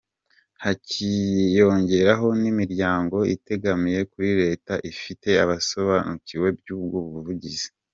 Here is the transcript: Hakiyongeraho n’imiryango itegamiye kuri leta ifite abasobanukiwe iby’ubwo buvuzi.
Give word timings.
Hakiyongeraho 0.63 2.27
n’imiryango 2.41 3.17
itegamiye 3.35 3.99
kuri 4.11 4.29
leta 4.41 4.73
ifite 4.91 5.29
abasobanukiwe 5.43 6.45
iby’ubwo 6.53 6.97
buvuzi. 7.11 7.65